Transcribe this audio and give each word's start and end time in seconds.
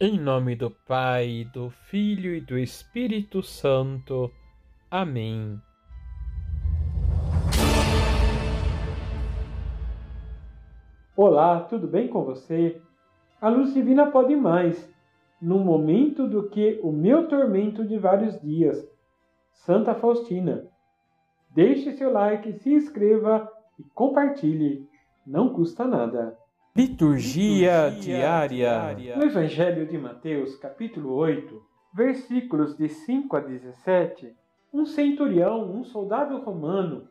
Em 0.00 0.16
nome 0.16 0.54
do 0.54 0.70
Pai, 0.70 1.50
do 1.52 1.70
Filho 1.70 2.32
e 2.32 2.40
do 2.40 2.56
Espírito 2.56 3.42
Santo. 3.42 4.30
Amém. 4.88 5.60
Olá, 11.16 11.62
tudo 11.62 11.88
bem 11.88 12.06
com 12.06 12.22
você? 12.22 12.80
A 13.40 13.48
luz 13.48 13.74
divina 13.74 14.08
pode 14.08 14.36
mais, 14.36 14.88
num 15.42 15.64
momento 15.64 16.28
do 16.28 16.48
que 16.48 16.78
o 16.80 16.92
meu 16.92 17.26
tormento 17.26 17.84
de 17.84 17.98
vários 17.98 18.40
dias. 18.40 18.88
Santa 19.50 19.96
Faustina. 19.96 20.64
Deixe 21.50 21.90
seu 21.94 22.12
like, 22.12 22.52
se 22.52 22.72
inscreva 22.72 23.50
e 23.76 23.82
compartilhe. 23.82 24.88
Não 25.26 25.52
custa 25.52 25.84
nada. 25.84 26.38
Liturgia, 26.78 27.88
Liturgia 27.88 28.00
diária. 28.00 28.48
diária. 28.48 29.16
No 29.16 29.24
Evangelho 29.24 29.84
de 29.84 29.98
Mateus, 29.98 30.54
capítulo 30.54 31.12
8, 31.12 31.60
versículos 31.92 32.76
de 32.76 32.88
5 32.88 33.36
a 33.36 33.40
17, 33.40 34.32
um 34.72 34.86
centurião, 34.86 35.74
um 35.74 35.82
soldado 35.82 36.38
romano, 36.38 37.08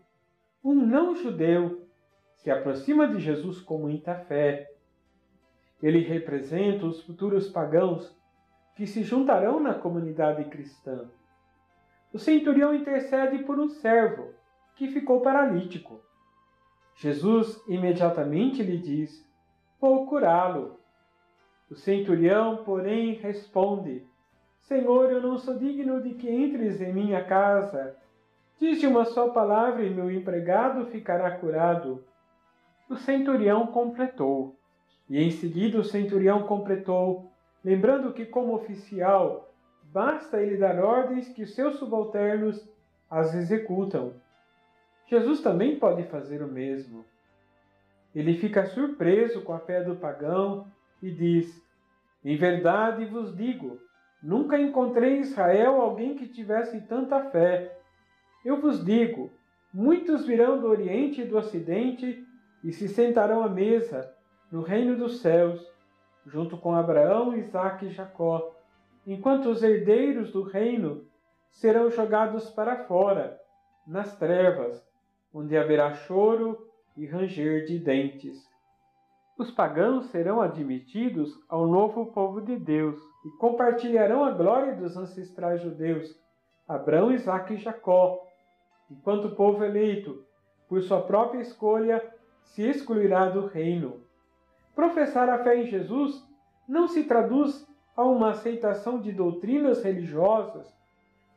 um 0.63 0.73
não-judeu, 0.73 1.85
se 2.37 2.49
aproxima 2.49 3.09
de 3.09 3.19
Jesus 3.19 3.59
com 3.59 3.79
muita 3.79 4.15
fé. 4.15 4.71
Ele 5.83 5.99
representa 5.99 6.85
os 6.85 7.03
futuros 7.03 7.49
pagãos 7.49 8.17
que 8.73 8.87
se 8.87 9.03
juntarão 9.03 9.59
na 9.59 9.73
comunidade 9.73 10.45
cristã. 10.45 11.09
O 12.13 12.17
centurião 12.17 12.73
intercede 12.73 13.39
por 13.39 13.59
um 13.59 13.67
servo 13.67 14.29
que 14.77 14.87
ficou 14.87 15.19
paralítico. 15.19 15.99
Jesus 16.95 17.61
imediatamente 17.67 18.63
lhe 18.63 18.77
diz: 18.77 19.26
Vou 19.79 20.07
curá-lo. 20.07 20.79
O 21.69 21.75
centurião, 21.75 22.63
porém, 22.63 23.13
responde: 23.13 24.05
Senhor, 24.61 25.11
eu 25.11 25.21
não 25.21 25.37
sou 25.37 25.57
digno 25.57 26.01
de 26.01 26.15
que 26.15 26.29
entres 26.29 26.81
em 26.81 26.91
minha 26.91 27.23
casa. 27.23 27.95
Diz 28.59 28.81
uma 28.83 29.05
só 29.05 29.29
palavra 29.29 29.83
e 29.83 29.89
meu 29.89 30.09
empregado 30.09 30.87
ficará 30.87 31.31
curado. 31.37 32.03
O 32.89 32.95
centurião 32.95 33.67
completou. 33.67 34.55
E 35.09 35.21
em 35.21 35.29
seguida 35.29 35.77
o 35.77 35.83
centurião 35.83 36.43
completou, 36.43 37.31
lembrando 37.63 38.11
que, 38.13 38.25
como 38.25 38.55
oficial, 38.55 39.53
basta 39.93 40.41
ele 40.41 40.57
dar 40.57 40.83
ordens 40.83 41.29
que 41.29 41.45
seus 41.45 41.75
subalternos 41.75 42.67
as 43.09 43.33
executam. 43.35 44.13
Jesus 45.05 45.41
também 45.41 45.79
pode 45.79 46.03
fazer 46.03 46.41
o 46.41 46.47
mesmo. 46.47 47.05
Ele 48.15 48.35
fica 48.35 48.65
surpreso 48.65 49.41
com 49.41 49.53
a 49.53 49.59
fé 49.59 49.83
do 49.83 49.95
pagão 49.95 50.67
e 51.01 51.11
diz: 51.11 51.63
Em 52.23 52.35
verdade 52.35 53.05
vos 53.05 53.35
digo, 53.35 53.79
nunca 54.21 54.59
encontrei 54.59 55.17
em 55.17 55.21
Israel 55.21 55.81
alguém 55.81 56.15
que 56.15 56.27
tivesse 56.27 56.81
tanta 56.81 57.29
fé. 57.29 57.77
Eu 58.43 58.59
vos 58.61 58.83
digo: 58.83 59.31
muitos 59.73 60.25
virão 60.25 60.59
do 60.59 60.67
Oriente 60.67 61.21
e 61.21 61.25
do 61.25 61.37
Ocidente 61.37 62.25
e 62.63 62.71
se 62.71 62.87
sentarão 62.87 63.43
à 63.43 63.49
mesa 63.49 64.13
no 64.51 64.61
reino 64.61 64.95
dos 64.95 65.19
céus, 65.19 65.65
junto 66.25 66.57
com 66.57 66.73
Abraão, 66.73 67.37
Isaque 67.37 67.85
e 67.85 67.89
Jacó, 67.89 68.55
enquanto 69.05 69.49
os 69.49 69.61
herdeiros 69.61 70.31
do 70.31 70.43
reino 70.43 71.05
serão 71.51 71.89
jogados 71.89 72.49
para 72.49 72.85
fora, 72.85 73.39
nas 73.85 74.17
trevas, 74.17 74.85
onde 75.33 75.57
haverá 75.57 75.93
choro 75.93 76.67
e 76.97 77.05
ranger 77.05 77.65
de 77.65 77.77
dentes. 77.77 78.43
Os 79.37 79.51
pagãos 79.51 80.07
serão 80.07 80.41
admitidos 80.41 81.31
ao 81.47 81.67
novo 81.67 82.07
povo 82.07 82.41
de 82.41 82.55
Deus 82.55 82.99
e 83.23 83.29
compartilharão 83.37 84.25
a 84.25 84.31
glória 84.31 84.75
dos 84.75 84.97
ancestrais 84.97 85.61
judeus, 85.61 86.19
Abraão, 86.67 87.11
Isaque 87.11 87.53
e 87.53 87.57
Jacó, 87.57 88.25
enquanto 88.89 89.25
o 89.25 89.35
povo 89.35 89.63
eleito, 89.63 90.25
por 90.67 90.81
sua 90.81 91.01
própria 91.01 91.41
escolha, 91.41 92.03
se 92.43 92.63
excluirá 92.63 93.29
do 93.29 93.45
reino. 93.45 94.01
Professar 94.75 95.29
a 95.29 95.43
fé 95.43 95.61
em 95.61 95.67
Jesus 95.67 96.25
não 96.67 96.87
se 96.87 97.03
traduz 97.03 97.67
a 97.95 98.03
uma 98.03 98.31
aceitação 98.31 98.99
de 98.99 99.11
doutrinas 99.11 99.83
religiosas, 99.83 100.75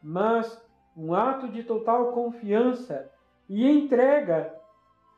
mas 0.02 0.60
um 0.96 1.14
ato 1.14 1.48
de 1.48 1.62
total 1.62 2.12
confiança 2.12 3.10
e 3.48 3.68
entrega 3.68 4.54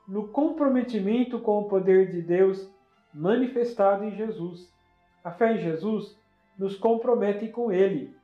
no 0.06 0.28
comprometimento 0.28 1.38
com 1.38 1.60
o 1.60 1.68
poder 1.68 2.10
de 2.10 2.20
Deus 2.20 2.68
manifestado 3.12 4.04
em 4.04 4.10
Jesus. 4.12 4.72
A 5.22 5.30
fé 5.30 5.54
em 5.54 5.58
Jesus 5.58 6.16
nos 6.58 6.76
compromete 6.76 7.48
com 7.48 7.72
Ele. 7.72 8.14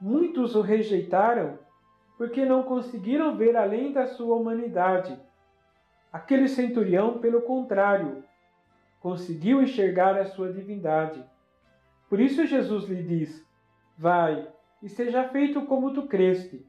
Muitos 0.00 0.54
o 0.54 0.60
rejeitaram 0.60 1.58
porque 2.16 2.44
não 2.44 2.62
conseguiram 2.62 3.36
ver 3.36 3.56
além 3.56 3.92
da 3.92 4.06
sua 4.06 4.36
humanidade. 4.36 5.18
Aquele 6.12 6.48
centurião, 6.48 7.18
pelo 7.18 7.42
contrário, 7.42 8.22
conseguiu 9.00 9.62
enxergar 9.62 10.18
a 10.18 10.26
sua 10.26 10.52
divindade. 10.52 11.24
Por 12.08 12.20
isso 12.20 12.44
Jesus 12.44 12.84
lhe 12.88 13.02
diz: 13.02 13.46
Vai 13.96 14.46
e 14.82 14.88
seja 14.88 15.28
feito 15.28 15.62
como 15.62 15.94
tu 15.94 16.02
creste. 16.02 16.66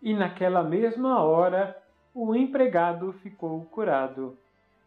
E 0.00 0.14
naquela 0.14 0.62
mesma 0.62 1.22
hora 1.22 1.76
o 2.14 2.34
empregado 2.36 3.12
ficou 3.14 3.64
curado. 3.64 4.38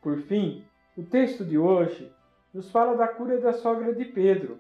Por 0.01 0.21
fim, 0.21 0.63
o 0.95 1.03
texto 1.03 1.43
de 1.43 1.57
hoje 1.57 2.09
nos 2.53 2.71
fala 2.71 2.95
da 2.95 3.07
cura 3.07 3.39
da 3.41 3.51
sogra 3.51 3.93
de 3.93 4.05
Pedro. 4.05 4.59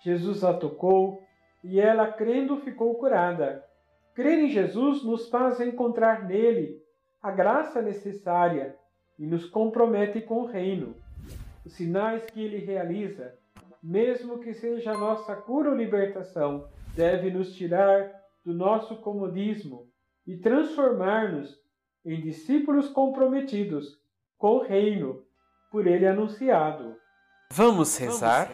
Jesus 0.00 0.42
a 0.42 0.54
tocou 0.54 1.22
e 1.62 1.78
ela, 1.78 2.10
crendo, 2.10 2.56
ficou 2.56 2.94
curada. 2.94 3.62
Crer 4.14 4.38
em 4.38 4.48
Jesus 4.48 5.04
nos 5.04 5.28
faz 5.28 5.60
encontrar 5.60 6.26
nele 6.26 6.82
a 7.22 7.30
graça 7.30 7.82
necessária 7.82 8.74
e 9.18 9.26
nos 9.26 9.44
compromete 9.48 10.20
com 10.20 10.40
o 10.40 10.46
reino. 10.46 10.96
Os 11.64 11.74
sinais 11.74 12.24
que 12.24 12.42
ele 12.42 12.58
realiza, 12.58 13.34
mesmo 13.82 14.40
que 14.40 14.54
seja 14.54 14.92
a 14.92 14.98
nossa 14.98 15.36
cura 15.36 15.70
ou 15.70 15.76
libertação, 15.76 16.66
deve 16.96 17.30
nos 17.30 17.54
tirar 17.54 18.10
do 18.44 18.52
nosso 18.52 18.96
comodismo 18.96 19.86
e 20.26 20.36
transformar-nos 20.36 21.61
em 22.04 22.20
discípulos 22.20 22.88
comprometidos 22.88 23.98
com 24.36 24.56
o 24.56 24.62
reino 24.62 25.22
por 25.70 25.86
ele 25.86 26.06
anunciado. 26.06 26.96
Vamos 27.52 27.96
rezar? 27.96 28.50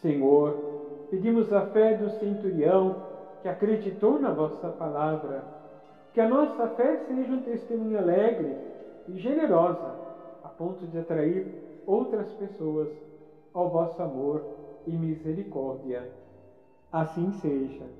Senhor, 0.00 1.06
pedimos 1.10 1.52
a 1.52 1.66
fé 1.66 1.96
do 1.96 2.10
centurião 2.18 3.06
que 3.42 3.48
acreditou 3.48 4.18
na 4.18 4.32
vossa 4.32 4.68
palavra, 4.68 5.44
que 6.14 6.20
a 6.20 6.28
nossa 6.28 6.68
fé 6.68 7.04
seja 7.06 7.32
um 7.32 7.42
testemunho 7.42 7.98
alegre 7.98 8.56
e 9.08 9.18
generosa, 9.18 9.94
a 10.44 10.48
ponto 10.48 10.86
de 10.86 10.98
atrair 10.98 11.82
outras 11.86 12.30
pessoas 12.32 12.88
ao 13.52 13.70
vosso 13.70 14.00
amor 14.02 14.44
e 14.86 14.92
misericórdia. 14.92 16.10
Assim 16.92 17.32
seja. 17.32 17.99